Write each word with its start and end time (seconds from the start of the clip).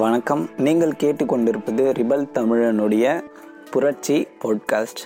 வணக்கம். 0.00 0.48
நீங்கள் 0.56 0.90
கேட்டுக்கொண்டிருப்பது 0.90 1.92
ரிபல் 1.92 2.28
தமிழனுடைய 2.34 3.22
புரட்சி 3.70 4.26
பாட்காஸ்ட் 4.44 5.02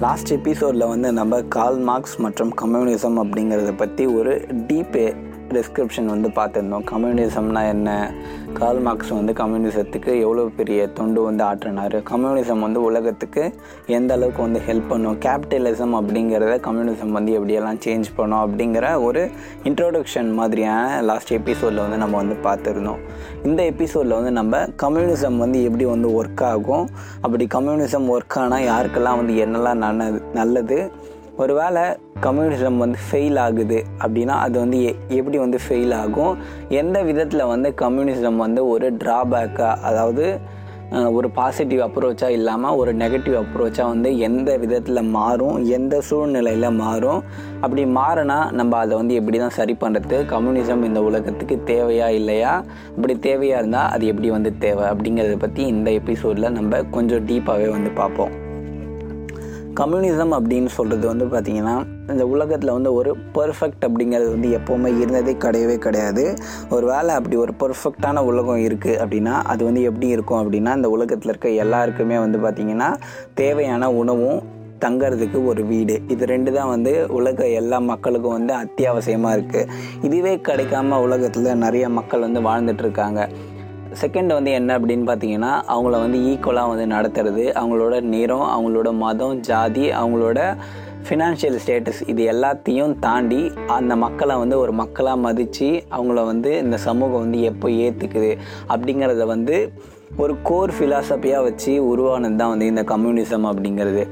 லாஸ்ட் 0.00 0.32
எபிசோடில் 0.32 0.86
வந்து 0.86 1.12
நம்ம 1.12 1.42
கால் 1.42 1.78
மார்க்ஸ் 1.78 2.16
மற்றும் 2.16 2.54
கம்யூனிசம் 2.64 3.18
அப்படிங்கிறத 3.18 3.76
பற்றி 3.76 4.06
ஒரு 4.06 4.46
டீப் 4.50 5.14
டிஸ்கிரிப்ஷன் 5.56 6.08
வந்து 6.14 6.28
பார்த்துருந்தோம். 6.38 6.84
கம்யூனிசம்னா 6.92 7.62
என்ன? 7.74 7.90
கால் 8.58 8.80
மார்க்ஸ் 8.86 9.12
வந்து 9.18 9.32
கம்யூனிசத்துக்கு 9.40 10.12
எவ்வளோ 10.24 10.42
பெரிய 10.58 10.80
தொண்டு 10.98 11.20
வந்து 11.28 11.44
ஆற்றினார்? 11.50 11.96
கம்யூனிசம் 12.10 12.64
வந்து 12.66 12.80
உலகத்துக்கு 12.88 13.44
எந்த 13.98 14.10
அளவுக்கு 14.16 14.42
வந்து 14.46 14.60
ஹெல்ப் 14.68 14.88
பண்ணும்? 14.92 15.18
கேபிட்டலிசம் 15.26 15.94
அப்படிங்கிறத 16.00 16.56
கம்யூனிசம் 16.68 17.14
வந்து 17.18 17.32
எப்படியெல்லாம் 17.38 17.80
சேஞ்ச் 17.86 18.10
பண்ணும்? 18.16 18.42
அப்படிங்கிற 18.44 18.86
ஒரு 19.08 19.22
இன்ட்ரோடக்ஷன் 19.70 20.30
மாதிரியான 20.40 21.00
லாஸ்ட் 21.10 21.32
எபிசோடில் 21.38 21.84
வந்து 21.84 22.00
நம்ம 22.04 22.16
வந்து 22.22 22.36
பார்த்துருந்தோம். 22.48 23.00
இந்த 23.48 23.62
எபிசோடில் 23.72 24.18
வந்து 24.18 24.34
நம்ம 24.40 24.64
கம்யூனிசம் 24.84 25.38
வந்து 25.44 25.60
எப்படி 25.68 25.86
வந்து 25.94 26.10
ஒர்க் 26.18 26.44
ஆகும்? 26.52 26.86
அப்படி 27.20 27.46
கம்யூனிசம் 27.56 28.10
ஒர்க் 28.16 28.38
ஆனால் 28.44 28.68
யாருக்கெல்லாம் 28.72 29.20
வந்து 29.22 29.34
என்னெல்லாம் 29.46 29.82
நல்லது 29.84 30.20
நல்லது? 30.40 30.78
ஒருவேளை 31.38 31.96
கம்யூனிசம் 32.20 32.76
வந்து 32.76 32.98
ஃபெயில் 33.10 33.38
ஆகுது 33.40 33.84
அப்படின்னா 34.02 34.32
அது 34.32 34.58
வந்து 34.58 34.82
எ 34.82 34.94
எப்படி 35.10 35.38
வந்து 35.38 35.58
ஃபெயில் 35.58 35.94
ஆகும்? 35.94 36.36
எந்த 36.68 37.02
விதத்தில் 37.02 37.44
வந்து 37.44 37.74
கம்யூனிசம் 37.74 38.36
வந்து 38.36 38.66
ஒரு 38.66 38.92
ட்ராபேக்காக 38.92 39.78
அதாவது 39.82 40.40
ஒரு 40.92 41.30
பாசிட்டிவ் 41.30 41.80
அப்ரோச்சாக 41.80 42.28
இல்லாமல் 42.28 42.74
ஒரு 42.74 42.94
நெகட்டிவ் 42.94 43.36
அப்ரோச்சாக 43.42 43.88
வந்து 43.88 44.18
எந்த 44.18 44.56
விதத்தில் 44.56 45.02
மாறும்? 45.02 45.64
எந்த 45.64 46.00
சூழ்நிலையில் 46.00 46.70
மாறும்? 46.70 47.22
அப்படி 47.60 47.84
மாறினா 47.84 48.52
நம்ம 48.52 48.76
அதை 48.76 48.96
வந்து 48.96 49.14
எப்படி 49.14 49.38
தான் 49.38 49.50
சரி 49.50 49.74
பண்ணுறது 49.74 50.26
கம்யூனிசம் 50.26 50.82
இந்த 50.82 51.02
உலகத்துக்கு 51.02 51.58
தேவையா 51.66 52.08
இல்லையா? 52.08 52.64
அப்படி 52.96 53.14
தேவையாக 53.14 53.58
இருந்தால் 53.58 53.90
அது 53.90 54.06
எப்படி 54.06 54.30
வந்து 54.30 54.58
தேவை? 54.58 54.84
அப்படிங்கிறத 54.84 55.36
பற்றி 55.36 55.66
இந்த 55.66 55.90
எபிசோடில் 55.90 56.50
நம்ம 56.50 56.82
கொஞ்சம் 56.82 57.26
டீப்பாகவே 57.26 57.70
வந்து 57.70 57.90
பார்ப்போம். 57.90 58.41
கம்யூனிசம் 59.80 60.32
அப்படின்னு 60.36 60.70
சொல்கிறது 60.76 61.06
வந்து 61.10 61.26
பார்த்திங்கன்னா 61.32 61.74
இந்த 62.12 62.24
உலகத்தில் 62.32 62.72
வந்து 62.76 62.90
ஒரு 62.98 63.10
பர்ஃபெக்ட் 63.36 63.84
அப்படிங்கிறது 63.86 64.28
வந்து 64.34 64.48
எப்போவுமே 64.58 64.90
இருந்ததே 65.02 65.34
கிடையவே 65.44 65.76
கிடையாது. 65.86 66.24
ஒரு 66.74 66.86
வேளை 66.92 67.12
அப்படி 67.18 67.36
ஒரு 67.44 67.52
பர்ஃபெக்டான 67.62 68.24
உலகம் 68.30 68.64
இருக்குது 68.68 68.98
அப்படின்னா 69.02 69.34
அது 69.52 69.62
வந்து 69.68 69.82
எப்படி 69.90 70.08
இருக்கும் 70.16 70.40
அப்படின்னா 70.42 70.72
இந்த 70.78 70.90
உலகத்தில் 70.96 71.32
இருக்க 71.32 71.50
எல்லாருக்குமே 71.64 72.18
வந்து 72.24 72.40
பார்த்திங்கன்னா 72.44 72.90
தேவையான 73.42 73.92
உணவும் 74.00 74.42
தங்கிறதுக்கு 74.84 75.38
ஒரு 75.50 75.62
வீடு. 75.70 75.96
இது 76.12 76.24
ரெண்டு 76.32 76.50
தான் 76.54 76.70
வந்து 76.74 76.92
உலக 77.18 77.48
எல்லா 77.58 77.78
மக்களுக்கும் 77.90 78.36
வந்து 78.38 78.52
அத்தியாவசியமாக 78.62 79.36
இருக்குது 79.36 79.68
இதுவே 80.06 80.32
கிடைக்காம 80.48 80.98
உலகத்தில் 81.06 81.60
நிறைய 81.64 81.88
மக்கள் 81.98 82.26
வந்து 82.26 82.40
வாழ்ந்துட்டு 82.48 82.84
இருக்காங்க. 82.86 83.20
செகண்ட் 84.00 84.32
வந்து 84.32 84.50
என்ன 84.50 84.78
அப்படின்னு 84.78 85.06
பார்த்தீங்கன்னா 85.08 85.50
அவங்கள 85.66 85.98
வந்து 86.00 86.18
ஈக்குவலாக 86.18 86.68
வந்து 86.68 86.86
நடத்துறது 86.86 87.44
அவங்களோட 87.52 88.00
நிறம் 88.00 88.46
அவங்களோட 88.48 88.92
மதம் 88.92 89.40
ஜாதி 89.40 89.90
அவங்களோட 89.90 90.40
ஃபினான்ஷியல் 91.08 91.58
ஸ்டேட்டஸ் 91.62 92.02
இது 92.06 92.22
எல்லாத்தையும் 92.32 92.98
தாண்டி 92.98 93.52
அந்த 93.66 93.96
மக்களை 93.96 94.36
வந்து 94.36 94.58
ஒரு 94.58 94.72
மக்களாக 94.72 95.16
மதித்து 95.16 95.70
அவங்கள 95.90 96.24
வந்து 96.24 96.58
இந்த 96.58 96.76
சமூகம் 96.76 97.20
வந்து 97.20 97.40
எப்போ 97.42 97.70
ஏற்றுக்குது 97.70 98.38
அப்படிங்கிறத 98.68 99.26
வந்து 99.26 99.72
ஒரு 100.16 100.36
கோர் 100.42 100.70
ஃபிலாசபியாக 100.70 101.42
வச்சு 101.42 101.84
உருவானது 101.84 102.36
தான் 102.36 102.48
வந்து 102.48 102.66
இந்த 102.66 102.82
கம்யூனிசம் 102.82 103.46
அப்படிங்கிறது. 103.46 104.04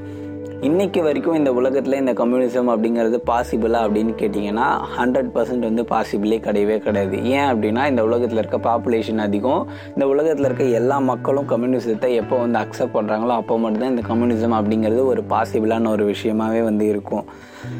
இன்றைக்கி 0.67 0.99
வரைக்கும் 1.05 1.37
இந்த 1.37 1.51
உலகத்தில் 1.59 1.97
இந்த 1.99 2.13
கம்யூனிசம் 2.19 2.67
அப்படிங்கிறது 2.71 3.17
பாசிபிளா 3.29 3.79
அப்படின்னு 3.85 4.13
கேட்டிங்கன்னா 4.19 4.67
ஹண்ட்ரட் 4.97 5.31
பர்சன்ட் 5.35 5.65
வந்து 5.67 5.83
பாசிபிளே 5.91 6.37
கிடையவே 6.47 6.75
கிடையாது. 6.83 7.15
ஏன் 7.35 7.47
அப்படின்னா 7.51 7.83
இந்த 7.91 8.01
உலகத்தில் 8.09 8.41
இருக்க 8.41 8.57
பாப்புலேஷன் 8.67 9.21
அதிகம். 9.25 9.63
இந்த 9.93 10.07
உலகத்தில் 10.11 10.47
இருக்க 10.49 10.65
எல்லா 10.79 10.97
மக்களும் 11.11 11.47
கம்யூனிசத்தை 11.53 12.11
எப்போ 12.21 12.37
வந்து 12.43 12.59
அக்செப்ட் 12.63 12.95
பண்ணுறாங்களோ 12.97 13.33
அப்போ 13.41 13.57
மட்டும்தான் 13.63 13.93
இந்த 13.95 14.05
கம்யூனிசம் 14.11 14.55
அப்படிங்கிறது 14.59 15.01
ஒரு 15.13 15.23
பாசிபிளான 15.33 15.89
ஒரு 15.95 16.05
விஷயமாவே 16.11 16.61
வந்து 16.69 16.85
இருக்கும். 16.93 17.25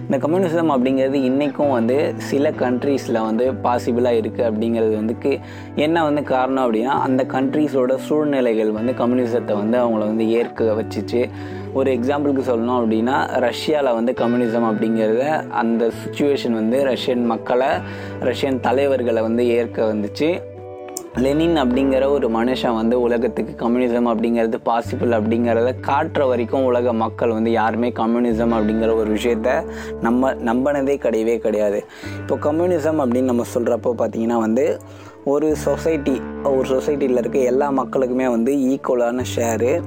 இந்த 0.07 0.17
கம்யூனிசம் 0.25 0.73
அப்படிங்கிறது 0.73 1.17
இன்றைக்கும் 1.29 1.75
வந்து 1.77 1.99
சில 2.31 2.47
கண்ட்ரீஸில் 2.65 3.23
வந்து 3.29 3.45
பாசிபிளாக 3.67 4.19
இருக்குது 4.23 4.49
அப்படிங்கிறது 4.49 4.93
வந்து 5.01 5.15
என்ன 5.85 5.97
வந்து 6.09 6.23
காரணம் 6.33 6.65
அப்படின்னா 6.65 6.95
அந்த 7.07 7.21
கண்ட்ரீஸோட 7.37 7.93
சூழ்நிலைகள் 8.09 8.77
வந்து 8.81 8.93
கம்யூனிசத்தை 9.03 9.55
வந்து 9.63 9.77
அவங்கள 9.83 10.03
வந்து 10.11 10.27
ஏற்க 10.39 10.73
வச்சுச்சு. 10.81 11.23
ஒரு 11.73 11.91
எக்ஸாம்பிளுக்கு 11.91 12.43
சொல்லணும் 12.47 12.79
அப்படின்னா 12.81 13.39
ரஷ்யாவில் 13.39 13.93
வந்து 13.93 14.11
கம்யூனிசம் 14.17 14.67
அப்படிங்கிறத 14.69 15.25
அந்த 15.49 15.91
சுச்சுவேஷன் 16.01 16.51
வந்து 16.51 16.83
ரஷ்யன் 16.85 17.23
மக்களை 17.23 17.67
ரஷ்யன் 18.19 18.59
தலைவர்களை 18.59 19.21
வந்து 19.21 19.47
ஏற்க 19.47 19.93
வந்துச்சு. 19.93 20.29
லெனின் 21.17 21.55
அப்படிங்கிற 21.55 22.09
ஒரு 22.09 22.27
மனுஷன் 22.29 22.75
வந்து 22.75 23.01
உலகத்துக்கு 23.01 23.53
கம்யூனிசம் 23.63 24.09
அப்படிங்கிறது 24.11 24.57
பாசிபிள் 24.65 25.15
அப்படிங்கிறத 25.17 25.71
காட்டுற 25.87 26.27
வரைக்கும் 26.27 26.63
உலக 26.63 26.93
மக்கள் 26.93 27.29
வந்து 27.29 27.51
யாருமே 27.51 27.89
கம்யூனிசம் 27.89 28.55
அப்படிங்கிற 28.57 28.95
ஒரு 28.95 29.13
விஷயத்த 29.13 29.63
நம்ம 30.01 30.33
நம்பினதே 30.33 30.95
கிடையவே 31.05 31.37
கிடையாது. 31.37 31.83
இப்போ 32.17 32.35
கம்யூனிசம் 32.35 33.01
அப்படின்னு 33.01 33.31
நம்ம 33.31 33.43
சொல்கிறப்போ 33.53 33.91
பார்த்தீங்கன்னா 33.97 34.39
வந்து 34.39 34.79
ஒரு 35.23 35.55
சொசைட்டி 35.55 36.21
ஒரு 36.43 36.67
சொசைட்டியில் 36.69 37.17
இருக்க 37.17 37.39
எல்லா 37.39 37.71
மக்களுக்குமே 37.71 38.29
வந்து 38.29 38.53
ஈக்குவலான 38.55 39.23
ஷேரு 39.35 39.83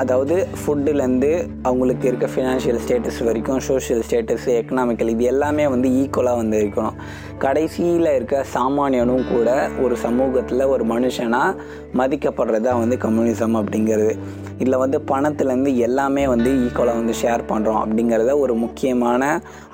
அதாவது 0.00 0.34
ஃபுட்டுலேருந்து 0.60 1.30
அவங்களுக்கு 1.62 2.04
இருக்க 2.08 2.26
ஃபினான்ஷியல் 2.34 2.78
ஸ்டேட்டஸ் 2.84 3.18
வரைக்கும் 3.26 3.60
சோஷியல் 3.68 4.02
ஸ்டேட்டஸ் 4.06 4.46
எக்கனாமிக்கல் 4.56 5.12
இது 5.14 5.24
எல்லாமே 5.32 5.64
வந்து 5.68 5.88
ஈக்குவலாக 6.00 6.40
வந்து 6.42 6.56
இருக்கணும். 6.62 6.96
கடைசியில் 7.38 8.10
இருக்க 8.16 8.44
சாமானியனும் 8.54 9.28
கூட 9.34 9.48
ஒரு 9.82 9.96
சமூகத்தில் 9.96 10.64
ஒரு 10.64 10.84
மனுஷனாக 10.84 11.58
மதிக்கப்படுறதா 12.00 12.74
வந்து 12.80 12.96
கம்யூனிசம் 12.96 13.58
அப்படிங்கிறது. 13.60 14.14
இதில் 14.58 14.82
வந்து 14.84 15.00
பணத்துலேருந்து 15.12 15.72
எல்லாமே 15.88 16.24
வந்து 16.26 16.52
ஈக்குவலாக 16.64 17.00
வந்து 17.02 17.16
ஷேர் 17.22 17.44
பண்ணுறோம் 17.52 17.80
அப்படிங்கிறத 17.84 18.38
ஒரு 18.38 18.56
முக்கியமான 18.64 19.22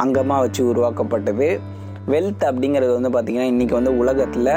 அங்கமாக 0.04 0.40
வச்சு 0.46 0.62
உருவாக்கப்பட்டது. 0.72 1.48
வெல்த் 2.12 2.44
அப்படிங்கிறது 2.48 2.92
வந்து 2.98 3.10
பார்த்திங்கன்னா 3.14 3.48
இன்றைக்கி 3.52 3.74
வந்து 3.80 3.92
உலகத்தில் 3.98 4.52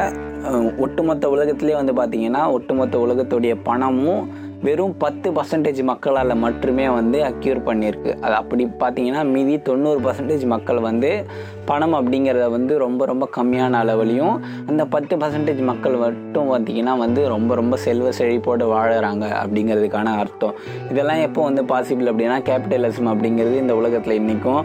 ஒட்டுமொத்த 0.83 1.29
உலகத்துலேயே 1.29 1.78
வந்து 1.81 1.94
பார்த்திங்கன்னா 1.94 2.41
ஒட்டுமொத்த 2.57 2.97
உலகத்துடைய 3.05 3.53
பணமும் 3.63 4.22
வெறும் 4.66 4.94
பத்து 4.97 5.28
பர்சன்டேஜ் 5.36 5.80
மக்களால் 5.90 6.34
மட்டுமே 6.36 6.86
வந்து 6.90 7.18
அக்யூர் 7.28 7.59
பண்ணியிருக்கு. 7.68 8.12
அது 8.25 8.36
அப்படி 8.40 8.64
பார்த்தீங்கன்னா 8.81 9.22
மீதி 9.34 9.53
தொண்ணூறு 9.68 10.00
பர்சன்டேஜ் 10.06 10.44
மக்கள் 10.53 10.80
வந்து 10.88 11.25
பணம் 11.66 11.96
அப்படிங்கிறத 12.00 12.50
வந்து 12.50 12.78
ரொம்ப 12.78 13.06
ரொம்ப 13.06 13.30
கம்மியான 13.38 13.80
அளவுலையும் 13.84 14.36
அந்த 14.68 14.86
பத்து 14.86 15.16
பர்சன்டேஜ் 15.18 15.62
மக்கள் 15.72 15.96
மட்டும் 15.96 16.52
பார்த்திங்கன்னா 16.52 16.97
வந்து 16.97 17.28
ரொம்ப 17.28 17.56
ரொம்ப 17.56 17.78
செல்வ 17.78 18.12
செழிப்போடு 18.20 18.68
வாழறாங்க 18.75 19.25
அப்படிங்கிறதுக்கான 19.42 20.16
அர்த்தம். 20.24 20.56
இதெல்லாம் 20.91 21.26
எப்போ 21.28 21.44
வந்து 21.44 21.64
பாசிபிள் 21.64 22.12
அப்படின்னா 22.14 22.40
கேபிட்டலிசம் 22.50 23.12
அப்படிங்கிறது 23.14 23.58
இந்த 23.66 23.76
உலகத்தில் 23.76 24.20
இன்றைக்கும் 24.22 24.64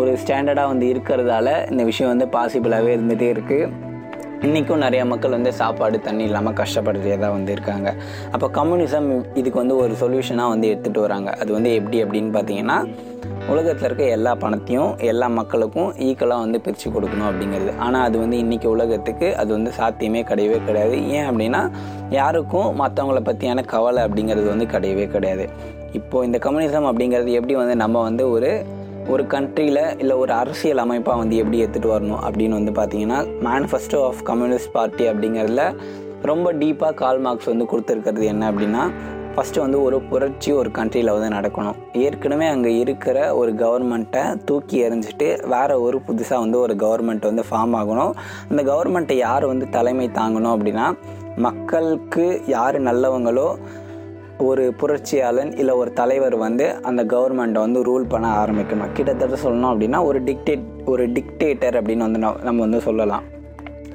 ஒரு 0.00 0.10
ஸ்டாண்டர்டாக 0.24 0.72
வந்து 0.72 0.86
இருக்கிறதால 0.94 1.70
இந்த 1.70 1.84
விஷயம் 1.84 2.12
வந்து 2.18 2.28
பாசிபிளாகவே 2.38 2.92
இருந்துகிட்டே 2.98 3.30
இருக்குது 3.36 3.88
இன்றைக்கும் 4.46 4.82
நிறைய 4.82 5.02
மக்கள் 5.04 5.34
வந்து 5.36 5.50
சாப்பாடு 5.58 5.96
தண்ணி 6.04 6.22
இல்லாமல் 6.28 6.54
கஷ்டப்படுறதே 6.60 7.16
தான் 7.22 7.34
வந்து 7.34 7.50
இருக்காங்க. 7.56 7.88
அப்போ 8.34 8.46
கம்யூனிசம் 8.58 9.08
இதுக்கு 9.40 9.58
வந்து 9.58 9.74
ஒரு 9.76 9.94
சொல்யூஷனாக 10.02 10.52
வந்து 10.52 10.66
எடுத்துகிட்டு 10.72 11.00
வராங்க. 11.00 11.30
அது 11.42 11.50
வந்து 11.56 11.70
எப்படி 11.74 11.98
அப்படின்னு 12.04 12.30
பார்த்தீங்கன்னா 12.36 12.78
உலகத்தில் 13.52 13.86
இருக்க 13.88 14.04
எல்லா 14.16 14.32
பணத்தையும் 14.44 14.90
எல்லா 15.10 15.28
மக்களுக்கும் 15.40 15.90
ஈக்குவலாக 16.06 16.44
வந்து 16.44 16.60
பிரித்து 16.64 16.88
கொடுக்கணும் 16.96 17.28
அப்படிங்கிறது. 17.30 17.74
ஆனால் 17.86 18.06
அது 18.08 18.18
வந்து 18.18 18.38
இன்றைக்கி 18.44 18.68
உலகத்துக்கு 18.74 19.36
அது 19.36 19.50
வந்து 19.56 19.72
சாத்தியமே 19.80 20.22
கிடையவே 20.32 20.58
கிடையாது. 20.68 20.96
ஏன் 21.16 21.28
அப்படின்னா 21.30 21.62
யாருக்கும் 22.18 22.68
மற்றவங்கள 22.82 23.22
பற்றியான 23.30 23.64
கவலை 23.74 24.02
அப்படிங்கிறது 24.08 24.48
வந்து 24.54 24.68
கிடையவே 24.76 25.08
கிடையாது. 25.16 25.46
இப்போது 25.92 26.26
இந்த 26.26 26.40
கம்யூனிசம் 26.46 26.90
அப்படிங்கிறது 26.90 27.30
எப்படி 27.40 27.56
வந்து 27.62 27.76
நம்ம 27.76 28.02
வந்து 28.02 28.30
ஒரு 28.30 28.52
ஒரு 29.08 29.22
கண்ட்ரியில் 29.24 29.98
இல்லை 29.98 30.16
ஒரு 30.16 30.32
அரசியல் 30.32 30.78
அமைப்பாக 30.78 31.18
வந்து 31.18 31.36
எப்படி 31.36 31.64
எடுத்துகிட்டு 31.64 31.92
வரணும் 31.94 32.20
அப்படின்னு 32.26 32.48
வந்து 32.48 32.72
பார்த்தீங்கன்னா 32.72 33.28
மேனிஃபெஸ்டோ 33.44 34.04
ஆஃப் 34.04 34.22
கம்யூனிஸ்ட் 34.24 34.72
பார்ட்டி 34.72 35.08
அப்படிங்கிறதுல 35.08 35.78
ரொம்ப 36.22 36.52
டீப்பாக 36.52 36.94
கால் 36.94 37.18
மார்க்ஸ் 37.18 37.44
வந்து 37.44 37.64
கொடுத்துருக்கிறது 37.64 38.22
என்ன 38.22 38.52
அப்படின்னா 38.52 38.90
ஃபஸ்ட்டு 39.36 39.60
வந்து 39.60 39.82
ஒரு 39.82 40.00
புரட்சி 40.00 40.52
ஒரு 40.52 40.70
கண்ட்ரியில் 40.70 41.20
வந்து 41.20 41.36
நடக்கணும். 41.36 41.74
ஏற்கனவே 41.92 42.46
அங்கே 42.46 42.78
இருக்கிற 42.78 43.36
ஒரு 43.36 43.54
கவர்மெண்ட்டை 43.54 44.44
தூக்கி 44.44 44.88
எறிஞ்சிட்டு 44.88 45.48
வேறு 45.48 45.82
ஒரு 45.82 46.00
புதுசாக 46.08 46.38
வந்து 46.38 46.60
ஒரு 46.60 46.74
கவர்மெண்ட் 46.74 47.20
வந்து 47.20 47.44
ஃபார்ம் 47.50 47.76
ஆகணும். 47.76 48.14
அந்த 48.50 48.62
கவர்மெண்ட்டை 48.62 49.12
யார் 49.12 49.46
வந்து 49.46 49.68
தலைமை 49.70 50.08
தாங்கணும் 50.08 50.54
அப்படின்னா 50.56 50.92
மக்களுக்கு 51.36 52.42
யார் 52.46 52.82
நல்லவங்களோ 52.82 53.56
ஒரு 54.40 54.74
புரட்சியாளன் 54.80 55.58
இல்லை 55.58 55.74
ஒரு 55.74 55.92
தலைவர் 55.92 56.36
வந்து 56.36 56.74
அந்த 56.82 57.04
கவர்மெண்ட்டை 57.04 57.60
வந்து 57.66 57.82
ரூல் 57.82 58.08
பண்ண 58.08 58.44
ஆரம்பிக்கணும். 58.44 58.92
கிட்டத்தட்ட 58.92 59.36
சொல்லணும் 59.44 59.72
அப்படின்னா 59.72 60.04
ஒரு 60.04 60.22
டிக்டேட் 60.22 60.64
ஒரு 60.84 61.08
டிக்டேட்டர் 61.08 61.78
அப்படின்னு 61.80 61.96
வந்து 61.96 62.18
நம்ம 62.18 62.60
வந்து 62.60 62.80
சொல்லலாம். 62.80 63.22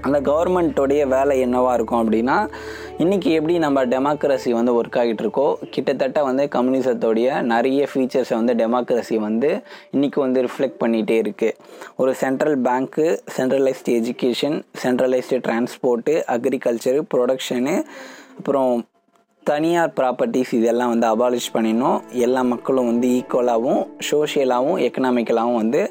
அந்த 0.01 0.21
கவர்மெண்ட்டோடைய 0.21 1.07
வேலை 1.07 1.39
என்னவாக 1.39 1.73
இருக்கும் 1.73 2.01
அப்படின்னா 2.01 2.49
இன்றைக்கி 2.97 3.23
எப்படி 3.23 3.57
நம்ம 3.57 3.85
டெமோக்ரஸி 3.85 4.51
வந்து 4.51 4.81
ஒர்க் 4.81 4.97
ஆகிட்டு 5.01 5.23
இருக்கோ 5.23 5.55
கிட்டத்தட்ட 5.69 6.23
வந்து 6.23 6.47
கம்யூனிசத்தோடைய 6.51 7.41
நிறைய 7.41 7.87
ஃபீச்சர்ஸை 7.93 8.33
வந்து 8.33 8.53
டெமோக்ரஸி 8.53 9.15
வந்து 9.15 9.63
இன்றைக்கி 9.91 10.15
வந்து 10.15 10.41
ரிஃப்ளெக்ட் 10.41 10.81
பண்ணிகிட்டே 10.83 11.17
இருக்குது 11.21 11.55
ஒரு 11.95 12.13
central 12.15 12.61
bank 12.61 13.17
centralised 13.37 13.95
education 14.01 14.61
centralised 14.83 15.39
transport 15.47 16.15
agriculture 16.27 17.01
production 17.15 17.83
அப்புறம் 18.37 18.85
தனியார் 19.49 19.91
ப்ராப்பர்ட்டிஸ் 19.97 20.51
இதெல்லாம் 20.57 20.91
வந்து 20.91 21.07
அபாலிஷ் 21.07 21.49
பண்ணிடணும். 21.53 21.97
எல்லா 22.25 22.41
மக்களும் 22.51 22.87
வந்து 22.89 23.07
ஈக்குவலாகவும் 23.17 23.83
சோஷியலாகவும் 24.09 24.79
எக்கனாமிக்கலாகவும் 24.85 25.59
வந்து 25.61 25.81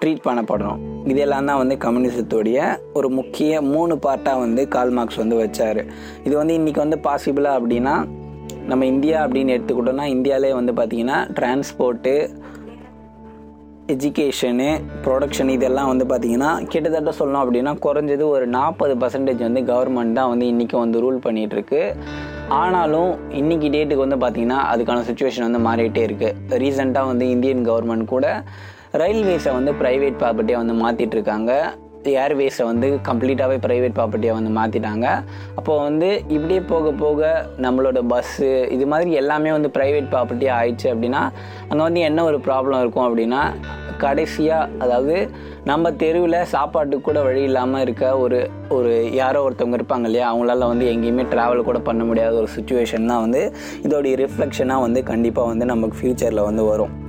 ட்ரீட் 0.00 0.22
பண்ணப்படணும். 0.26 0.80
இதெல்லாம் 1.12 1.48
தான் 1.50 1.60
வந்து 1.62 1.76
கம்யூனிசத்தோடைய 1.84 2.58
ஒரு 2.92 3.08
முக்கிய 3.18 3.60
மூணு 3.72 3.96
பார்ட்டாக 4.06 4.42
வந்து 4.44 4.62
கால் 4.68 4.90
மார்க்ஸ் 4.90 5.20
வந்து 5.22 5.36
வச்சார். 5.42 5.80
இது 6.24 6.34
வந்து 6.40 6.56
இன்றைக்கி 6.60 6.80
வந்து 6.84 6.98
பாசிபிளாக 7.08 7.58
அப்படின்னா 7.60 7.94
நம்ம 8.70 8.86
இந்தியா 8.86 9.18
அப்படின்னு 9.26 9.54
எடுத்துக்கிட்டோம்னா 9.56 10.06
இந்தியாவிலே 10.16 10.52
வந்து 10.60 10.72
பார்த்திங்கன்னா 10.72 11.18
டிரான்ஸ்போர்ட்டு 11.38 12.14
எஜுகேஷனு 13.88 14.68
ப்ரொடக்ஷன் 15.04 15.50
இதெல்லாம் 15.50 15.88
வந்து 15.88 16.04
பார்த்திங்கன்னா 16.04 16.50
கிட்டத்தட்ட 16.68 17.12
சொல்லணும் 17.18 17.42
அப்படின்னா 17.42 17.72
குறைஞ்சது 17.82 18.24
ஒரு 18.26 18.46
நாற்பது 18.48 18.94
பர்சன்டேஜ் 18.96 19.42
வந்து 19.42 19.62
கவர்மெண்ட் 19.62 20.16
தான் 20.16 20.30
வந்து 20.30 20.46
இன்றைக்கி 20.46 20.76
வந்து 20.78 21.02
ரூல் 21.02 21.18
பண்ணிகிட்ருக்கு 21.24 21.82
ஆனாலும் 22.54 23.10
இன்றைக்கி 23.32 23.68
டேட்டுக்கு 23.68 24.04
வந்து 24.06 24.18
பார்த்திங்கன்னா 24.22 24.60
அதுக்கான 24.70 25.04
சுச்சுவேஷன் 25.06 25.46
வந்து 25.48 25.62
மாறிட்டே 25.66 26.04
இருக்குது 26.08 26.58
ரீசெண்டாக 26.58 27.06
வந்து 27.06 27.26
இந்தியன் 27.28 27.62
கவர்மெண்ட் 27.66 28.06
கூட 28.06 28.26
ரயில்வேஸை 28.94 29.52
வந்து 29.52 29.72
ப்ரைவேட் 29.80 30.18
ப்ராப்பர்ட்டியாக 30.18 30.62
வந்து 30.62 30.76
மாற்றிட்டு 30.82 31.16
இருக்காங்க 31.16 31.52
ஏர்வேஸை 32.12 32.64
வந்து 32.64 33.00
கம்ப்ளீட்டாகவே 33.08 33.56
ப்ரைவேட் 33.56 33.94
ப்ராப்பர்ட்டியாக 33.94 34.34
வந்து 34.34 34.60
மாற்றிட்டாங்க 34.60 35.06
அப்போது 35.56 35.82
வந்து 35.82 36.24
இப்படியே 36.28 36.60
போக 36.60 36.90
போக 36.92 37.46
நம்மளோட 37.60 37.98
பஸ்ஸு 38.06 38.68
இது 38.70 38.86
மாதிரி 38.86 39.12
எல்லாமே 39.12 39.52
வந்து 39.52 39.68
ப்ரைவேட் 39.68 40.10
ப்ராப்பர்ட்டியாக 40.10 40.58
ஆயிடுச்சு 40.58 40.88
அப்படின்னா 40.88 41.22
அங்கே 41.68 41.82
வந்து 41.82 42.00
என்ன 42.00 42.24
ஒரு 42.24 42.38
ப்ராப்ளம் 42.38 42.80
இருக்கும் 42.80 43.06
அப்படின்னா 43.08 43.54
கடைசியாக 43.98 44.68
அதாவது 44.78 45.30
நம்ம 45.64 45.90
தெருவில் 45.90 46.44
சாப்பாட்டுக்கு 46.44 47.04
கூட 47.04 47.22
வழி 47.22 47.42
இல்லாமல் 47.42 47.80
இருக்க 47.80 48.18
ஒரு 48.18 48.50
ஒரு 48.68 49.12
யாரோ 49.12 49.44
ஒருத்தவங்க 49.44 49.76
இருப்பாங்க 49.76 50.04
இல்லையா 50.04 50.32
அவங்களால 50.32 50.58
வந்து 50.58 50.92
எங்கேயுமே 50.92 51.22
ட்ராவல் 51.30 51.62
கூட 51.62 51.78
பண்ண 51.78 52.04
முடியாத 52.04 52.36
ஒரு 52.36 52.48
சுச்சுவேஷன் 52.56 53.06
தான் 53.06 53.20
வந்து 53.20 53.52
இதோடைய 53.82 54.16
ரிஃப்ளெக்ஷனாக 54.16 54.80
வந்து 54.80 55.02
கண்டிப்பாக 55.02 55.48
வந்து 55.48 55.64
நமக்கு 55.64 55.98
ஃப்யூச்சரில் 56.00 56.42
வந்து 56.44 56.64
வரும். 56.64 57.03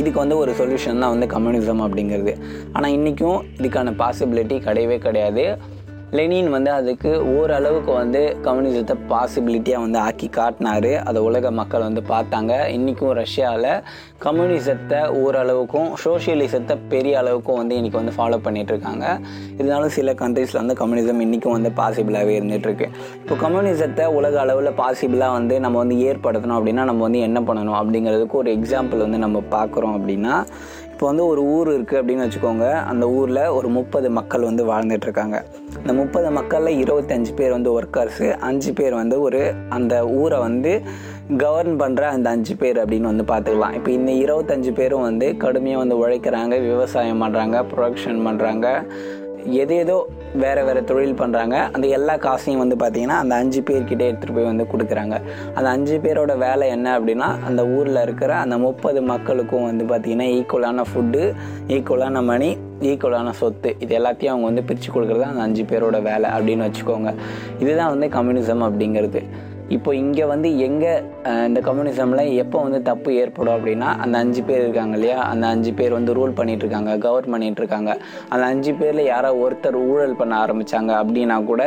இதுக்கு 0.00 0.18
வந்து 0.24 0.36
ஒரு 0.42 0.52
சொல்யூஷன் 0.60 1.02
தான் 1.04 1.12
வந்து 1.14 1.26
கம்யூனிசம் 1.34 1.82
அப்படிங்கிறது. 1.86 2.32
ஆனால் 2.76 2.94
இன்றைக்கும் 2.98 3.38
இதுக்கான 3.58 3.94
பாசிபிலிட்டி 4.02 4.56
கிடையவே 4.68 4.98
கிடையாது. 5.06 5.44
லெனின் 6.16 6.50
வந்து 6.54 6.70
அதுக்கு 6.70 7.10
ஓரளவுக்கு 7.32 7.90
வந்து 7.92 8.20
கம்யூனிசத்தை 8.44 8.94
பாசிபிலிட்டியாக 9.10 9.84
வந்து 9.84 9.98
ஆக்கி 9.98 10.28
காட்டினார். 10.36 10.92
அதை 11.08 11.18
உலக 11.28 11.50
மக்கள் 11.58 11.84
வந்து 11.86 12.02
பார்த்தாங்க. 12.12 12.52
இன்றைக்கும் 12.76 13.12
ரஷ்யாவில் 13.20 13.68
கம்யூனிசத்தை 14.26 15.00
ஓரளவுக்கும் 15.22 15.90
சோஷியலிசத்தை 16.04 16.76
பெரிய 16.92 17.18
அளவுக்கும் 17.22 17.58
வந்து 17.60 17.76
இன்றைக்கி 17.78 17.98
வந்து 18.00 18.14
ஃபாலோ 18.16 18.38
பண்ணிகிட்ருக்காங்க 18.46 19.04
இருந்தாலும் 19.58 19.94
சில 19.98 20.14
கண்ட்ரீஸில் 20.22 20.60
வந்து 20.62 20.78
கம்யூனிசம் 20.80 21.22
இன்றைக்கும் 21.26 21.56
வந்து 21.56 21.72
பாசிபிளாகவே 21.80 22.34
இருந்துகிட்ருக்கு 22.38 22.88
இப்போ 23.22 23.36
கம்யூனிசத்தை 23.44 24.06
உலக 24.20 24.40
அளவில் 24.40 24.72
பாசிபிளாக 24.82 25.36
வந்து 25.38 25.60
நம்ம 25.60 25.78
வந்து 25.78 25.98
ஏற்படுத்தணும் 26.08 26.58
அப்படின்னா 26.58 26.84
நம்ம 26.84 27.02
வந்து 27.02 27.20
என்ன 27.20 27.40
பண்ணணும் 27.40 27.78
அப்படிங்கிறதுக்கு 27.82 28.40
ஒரு 28.42 28.52
எக்ஸாம்பிள் 28.58 29.04
வந்து 29.06 29.18
நம்ம 29.18 29.42
பார்க்குறோம் 29.50 29.96
அப்படின்னா 29.98 30.36
இப்போ 30.98 31.08
வந்து 31.10 31.26
ஒரு 31.32 31.42
ஊர் 31.56 31.68
இருக்குது 31.74 31.98
அப்படின்னு 31.98 32.24
வச்சுக்கோங்க. 32.24 32.68
அந்த 32.90 33.04
ஊரில் 33.18 33.42
ஒரு 33.56 33.68
முப்பது 33.76 34.08
மக்கள் 34.16 34.46
வந்து 34.48 34.62
வாழ்ந்துட்டுருக்காங்க. 34.70 35.36
இந்த 35.80 35.92
முப்பது 35.98 36.28
மக்களில் 36.38 36.80
இருபத்தஞ்சு 36.84 37.32
பேர் 37.38 37.54
வந்து 37.56 37.70
ஒர்க்கர்ஸு 37.74 38.28
அஞ்சு 38.48 38.70
பேர் 38.78 38.94
வந்து 39.00 39.16
ஒரு 39.26 39.42
அந்த 39.76 39.94
ஊரை 40.22 40.38
வந்து 40.46 40.72
கவர்ன் 41.44 41.76
பண்ணுற 41.82 42.02
அந்த 42.16 42.28
அஞ்சு 42.34 42.56
பேர் 42.62 42.80
அப்படின்னு 42.82 43.10
வந்து 43.12 43.26
பார்த்துக்கலாம். 43.30 43.76
இப்போ 43.78 43.92
இந்த 43.98 44.12
இருபத்தஞ்சு 44.24 44.72
பேரும் 44.80 45.06
வந்து 45.08 45.28
கடுமையாக 45.44 45.82
வந்து 45.82 46.00
உழைக்கிறாங்க 46.02 46.58
விவசாயம் 46.68 47.22
பண்ணுறாங்க 47.24 47.62
ப்ரொடக்ஷன் 47.72 48.20
பண்ணுறாங்க 48.28 48.66
எது 49.50 49.76
ஏதோ 49.76 50.08
வேறு 50.34 50.64
வேறு 50.64 50.84
தொழில் 50.84 51.14
பண்ணுறாங்க 51.14 51.70
அந்த 51.72 51.86
எல்லா 51.86 52.16
காசையும் 52.16 52.68
வந்து 52.68 52.76
பார்த்திங்கன்னா 52.76 53.18
அந்த 53.22 53.34
அஞ்சு 53.34 53.60
பேர்கிட்ட 53.60 54.02
எடுத்துகிட்டு 54.08 54.34
போய் 54.34 54.44
வந்து 54.44 54.66
கொடுக்குறாங்க. 54.72 55.20
அந்த 55.54 55.68
அஞ்சு 55.70 55.98
பேரோட 55.98 56.38
வேலை 56.38 56.68
என்ன 56.68 57.00
அப்படின்னா 57.00 57.28
அந்த 57.46 57.68
ஊரில் 57.68 58.02
இருக்கிற 58.02 58.34
அந்த 58.34 58.58
முப்பது 58.58 59.02
மக்களுக்கும் 59.02 59.64
வந்து 59.64 59.84
பார்த்திங்கன்னா 59.84 60.28
ஈக்குவலான 60.38 60.84
ஃபுட்டு 60.94 61.34
ஈக்குவலான 61.68 62.24
மணி 62.24 62.56
ஈக்குவலான 62.80 63.30
சொத்து 63.30 63.76
இது 63.78 63.98
எல்லாத்தையும் 63.98 64.34
அவங்க 64.34 64.46
வந்து 64.46 64.62
பிரித்து 64.62 64.92
கொடுக்குறது 64.92 65.20
அந்த 65.20 65.42
அஞ்சு 65.42 65.62
பேரோட 65.62 66.02
வேலை 66.02 66.30
அப்படின்னு 66.30 66.66
வச்சுக்கோங்க. 66.68 67.14
இதுதான் 67.58 67.98
வந்து 67.98 68.06
கம்யூனிசம் 68.06 68.66
அப்படிங்கிறது. 68.68 69.22
இப்போ 69.68 69.90
இங்கே 69.94 70.24
வந்து 70.24 70.48
எங்கே 70.58 70.92
இந்த 71.48 71.60
கம்யூனிசமில் 71.60 72.32
எப்போ 72.42 72.58
வந்து 72.62 72.82
தப்பு 72.82 73.10
ஏற்படும் 73.14 73.56
அப்படின்னா 73.56 73.88
அந்த 74.04 74.14
அஞ்சு 74.18 74.42
பேர் 74.42 74.62
இருக்காங்க 74.62 74.94
இல்லையா? 74.94 75.18
அந்த 75.32 75.46
அஞ்சு 75.46 75.72
பேர் 75.72 75.92
வந்து 75.92 76.12
ரூல் 76.14 76.38
பண்ணிட்டு 76.38 76.64
இருக்காங்க 76.64 76.98
கவர் 76.98 77.30
பண்ணிட்டு 77.30 77.60
இருக்காங்க 77.62 77.90
அந்த 78.28 78.44
அஞ்சு 78.46 78.72
பேரில் 78.74 79.10
யாரோ 79.12 79.30
ஒருத்தர் 79.44 79.78
ஊழல் 79.90 80.16
பண்ண 80.16 80.34
ஆரம்பித்தாங்க 80.44 80.92
அப்படின்னா 81.02 81.44
கூட 81.44 81.62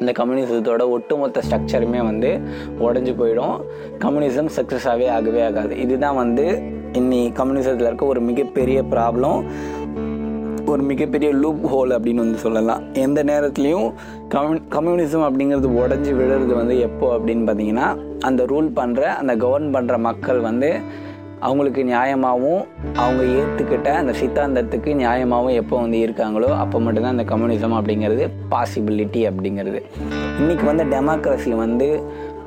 இந்த 0.00 0.12
கம்யூனிசத்தோட 0.12 0.84
ஒட்டுமொத்த 0.90 1.42
ஸ்ட்ரக்சருமே 1.46 2.00
வந்து 2.04 2.30
உடஞ்சி 2.86 3.12
போயிடும். 3.20 3.54
கம்யூனிசம் 3.98 4.50
சக்ஸஸாகவே 4.56 5.06
ஆகவே 5.08 5.42
ஆகாது. 5.42 5.74
இதுதான் 5.84 6.14
வந்து 6.14 6.44
இன்னி 6.92 7.20
கம்யூனிசத்தில் 7.32 7.86
இருக்க 7.86 8.04
ஒரு 8.06 8.20
மிகப்பெரிய 8.20 8.78
ப்ராப்ளம் 8.92 9.38
ஒரு 10.72 10.82
மிகப்பெரிய 10.82 11.28
லூப் 11.42 11.64
ஹோல் 11.72 11.92
அப்படின்னு 11.96 12.22
வந்து 12.24 12.38
சொல்லலாம். 12.38 12.80
எந்த 13.04 13.20
நேரத்துலையும் 13.24 13.88
கம்யூ 14.28 14.58
கம்யூனிசம் 14.74 15.24
அப்படிங்கிறது 15.26 15.68
உடஞ்சி 15.80 16.12
விழுறது 16.18 16.54
வந்து 16.54 16.76
எப்போ 16.78 17.06
அப்படின்னு 17.16 17.44
பார்த்தீங்கன்னா 17.48 17.88
அந்த 18.20 18.44
ரூல் 18.44 18.68
பண்ணுற 18.78 19.02
அந்த 19.20 19.36
கவர்ன் 19.36 19.68
பண்ணுற 19.76 19.98
மக்கள் 19.98 20.40
வந்து 20.40 20.70
அவங்களுக்கு 21.40 21.82
நியாயமாகவும் 21.84 22.62
அவங்க 23.04 23.22
ஏற்றுக்கிட்ட 23.38 23.88
அந்த 24.00 24.12
சித்தாந்தத்துக்கு 24.20 24.90
நியாயமாகவும் 25.02 25.58
எப்போ 25.62 25.80
வந்து 25.80 25.98
இருக்காங்களோ 26.06 26.50
அப்போ 26.62 26.80
மட்டும்தான் 26.80 27.16
அந்த 27.18 27.26
கம்யூனிசம் 27.34 27.76
அப்படிங்கிறது 27.78 28.26
பாசிபிலிட்டி 28.50 29.22
அப்படிங்கிறது. 29.30 29.82
இன்றைக்கி 30.40 30.64
வந்து 30.64 30.84
டெமோக்ரஸி 30.84 31.54
வந்து 31.64 31.88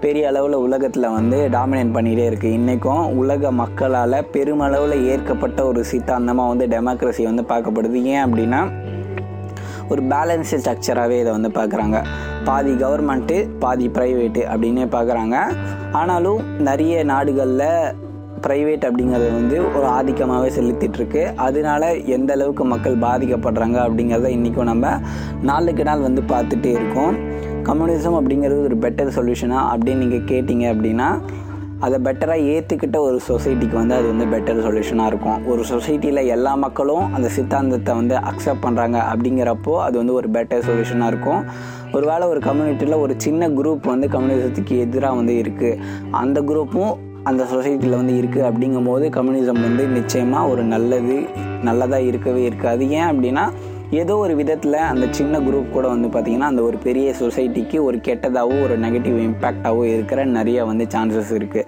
பெரிய 0.04 0.28
அளவில் 0.30 0.56
உலகத்தில் 0.66 1.14
வந்து 1.16 1.38
டாமினேட் 1.56 1.94
பண்ணிகிட்டே 1.96 2.26
இருக்குது 2.30 2.58
இன்றைக்கும் 2.58 3.04
உலக 3.22 3.52
மக்களால் 3.62 4.18
பெருமளவில் 4.34 5.04
ஏற்கப்பட்ட 5.14 5.60
ஒரு 5.70 5.82
சித்தாந்தமாக 5.90 6.52
வந்து 6.52 6.66
டெமோக்ரஸி 6.74 7.24
வந்து 7.30 7.44
பார்க்கப்படுது. 7.52 7.98
ஏன் 8.12 8.24
அப்படின்னா 8.26 8.62
ஒரு 9.94 10.02
பேலன்ஸ்டு 10.12 10.60
ஸ்ட்ரக்சராகவே 10.62 11.18
இதை 11.24 11.32
வந்து 11.38 11.50
பார்க்குறாங்க. 11.60 12.00
பாதி 12.50 12.74
கவர்மெண்ட்டு 12.84 13.38
பாதி 13.64 13.88
ப்ரைவேட்டு 13.96 14.44
அப்படின்னே 14.52 14.86
பார்க்குறாங்க. 14.96 15.38
ஆனாலும் 16.02 16.42
நிறைய 16.68 17.04
நாடுகளில் 17.14 17.68
ப்ரைவேட் 18.46 18.86
அப்படிங்கிறது 18.88 19.30
வந்து 19.40 19.58
ஒரு 19.78 19.88
ஆதிக்கமாகவே 19.98 20.50
செலுத்திட்டுருக்கு. 20.58 21.24
அதனால 21.48 21.90
எந்த 22.18 22.32
அளவுக்கு 22.38 22.66
மக்கள் 22.74 22.96
பாதிக்கப்படுறாங்க 23.08 23.78
அப்படிங்கிறத 23.86 24.30
இன்றைக்கும் 24.38 24.72
நம்ம 24.72 24.94
நாளுக்கு 25.50 25.84
நாள் 25.90 26.08
வந்து 26.08 26.24
பார்த்துட்டே 26.34 26.72
இருக்கோம். 26.80 27.18
கம்யூனிசம் 27.70 28.18
அப்படிங்கிறது 28.20 28.62
ஒரு 28.70 28.78
பெட்டர் 28.86 29.16
சொல்யூஷனா 29.20 29.60
அப்படின்னு 29.72 30.04
நீங்கள் 30.06 30.28
கேட்டிங்க 30.32 30.66
அப்படின்னா 30.74 31.10
அதை 31.86 31.98
பெட்டராக 32.06 32.48
ஏற்றுக்கிட்ட 32.54 32.98
ஒரு 33.08 33.18
சொசைட்டிக்கு 33.28 33.76
வந்து 33.80 33.94
அது 33.98 34.08
வந்து 34.12 34.26
பெட்டர் 34.32 34.58
சொல்யூஷனாக 34.66 35.12
இருக்கும். 35.12 35.38
ஒரு 35.52 35.62
சொசைட்டியில் 35.70 36.22
எல்லா 36.36 36.54
மக்களும் 36.64 37.06
அந்த 37.16 37.28
சித்தாந்தத்தை 37.36 37.94
வந்து 38.00 38.16
அக்செப்ட் 38.30 38.64
பண்ணுறாங்க 38.66 38.98
அப்படிங்கிறப்போ 39.12 39.76
அது 39.86 39.96
வந்து 40.02 40.16
ஒரு 40.20 40.30
பெட்டர் 40.38 40.66
சொல்யூஷனாக 40.70 41.12
இருக்கும். 41.14 41.42
ஒருவேளை 41.96 42.26
ஒரு 42.34 42.42
கம்யூனிட்டியில் 42.48 43.02
ஒரு 43.04 43.14
சின்ன 43.26 43.50
குரூப் 43.60 43.88
வந்து 43.94 44.10
கம்யூனிசத்துக்கு 44.16 44.76
எதிராக 44.86 45.20
வந்து 45.22 45.36
இருக்குது 45.44 45.80
அந்த 46.24 46.42
குரூப்பும் 46.52 46.94
அந்த 47.30 47.44
சொசைட்டியில் 47.54 48.00
வந்து 48.02 48.16
இருக்குது 48.22 48.48
அப்படிங்கும்போது 48.50 49.08
கம்யூனிசம் 49.16 49.66
வந்து 49.68 49.86
நிச்சயமாக 49.98 50.52
ஒரு 50.54 50.64
நல்லது 50.74 51.18
நல்லதாக 51.68 52.10
இருக்கவே 52.12 52.44
இருக்காது. 52.50 52.84
ஏன் 53.00 53.10
அப்படின்னா 53.12 53.46
ஏதோ 53.92 54.16
ஒரு 54.16 54.34
விதத்தில் 54.36 54.76
அந்த 54.88 55.06
சின்ன 55.12 55.36
குரூப் 55.40 55.70
கூட 55.72 55.86
வந்து 55.88 56.08
பார்த்திங்கன்னா 56.08 56.50
அந்த 56.50 56.62
ஒரு 56.62 56.78
பெரிய 56.78 57.14
சொசைட்டிக்கு 57.20 57.78
ஒரு 57.80 57.98
கெட்டதாகவும் 57.98 58.62
ஒரு 58.62 58.76
நெகட்டிவ் 58.78 59.18
இம்பேக்டாகவோ 59.20 59.84
இருக்கிற 59.86 60.26
நிறைய 60.32 60.66
வந்து 60.66 60.86
சான்சஸ் 60.94 61.32
இருக்குது 61.34 61.66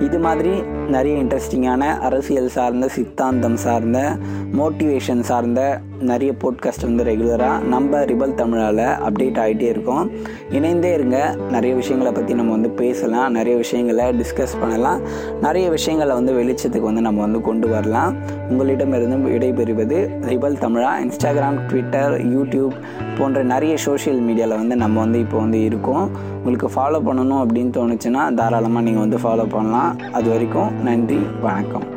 இது 0.00 0.18
மாதிரி 0.18 0.54
நிறைய 0.88 1.22
இன்ட்ரெஸ்டிங்கான 1.22 1.98
அரசியல் 1.98 2.48
சார்ந்த 2.48 2.88
சித்தாந்தம் 2.88 3.56
சார்ந்த 3.56 4.16
மோட்டிவேஷன் 4.58 5.20
சார்ந்த 5.20 5.80
நிறைய 6.00 6.34
போட்காஸ்ட் 6.40 6.82
வந்து 6.82 7.04
ரெகுலராக 7.04 7.62
நம்ம 7.62 7.98
ரிபல் 7.98 8.34
தமிழால் 8.34 8.76
அப்டேட் 8.76 9.38
ஆகிட்டே 9.38 9.60
இருக்கோம். 9.60 10.10
இணைந்தே 10.50 10.94
இருங்க. 10.94 11.36
நிறைய 11.50 11.74
விஷயங்களை 11.74 12.12
பற்றி 12.12 12.34
நம்ம 12.34 12.50
வந்து 12.50 12.70
பேசலாம். 12.70 13.32
நிறைய 13.32 13.56
விஷயங்களை 13.56 14.04
டிஸ்கஸ் 14.04 14.60
பண்ணலாம். 14.60 15.00
நிறைய 15.42 15.70
விஷயங்களை 15.70 16.14
வந்து 16.14 16.32
வெளிச்சத்துக்கு 16.32 16.80
வந்து 16.80 17.00
நம்ம 17.00 17.20
வந்து 17.20 17.40
கொண்டு 17.40 17.68
வரலாம். 17.68 18.14
உங்களிடமிருந்து 18.48 19.30
விடைபெறுவது 19.30 20.26
ரிபல் 20.26 20.60
தமிழா. 20.60 20.90
இன்ஸ்டாகிராம் 21.04 21.66
ட்விட்டர் 21.66 22.26
யூடியூப் 22.26 22.72
போன்ற 23.18 23.42
நிறைய 23.42 23.76
சோஷியல் 23.76 24.22
மீடியாவில் 24.22 24.48
வந்து 24.48 24.76
நம்ம 24.76 25.00
வந்து 25.00 25.18
இப்போ 25.18 25.38
வந்து 25.38 25.64
இருக்கோம். 25.64 26.32
உங்களுக்கு 26.36 26.68
ஃபாலோ 26.68 26.94
பண்ணணும் 26.94 27.44
அப்படின்னு 27.44 27.72
தோணுச்சுன்னா 27.76 28.34
தாராளமாக 28.34 28.90
நீங்கள் 28.90 29.08
வந்து 29.08 29.16
ஃபாலோ 29.16 29.46
பண்ணலாம். 29.48 29.98
அது 30.12 30.30
வரைக்கும் 30.30 30.73
நன்றி 30.82 31.16
வணக்கம். 31.40 31.93